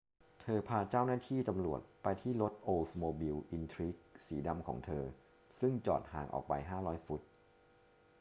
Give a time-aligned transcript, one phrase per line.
[0.41, 3.95] เธอพาเจ้าหน้าที่ตำรวจไปที่รถโอลด์สโมบิล อินทริก
[4.27, 5.03] สีดำของเธอ
[5.59, 7.21] ซึ่งจอดห่างออกไป 500 ฟุต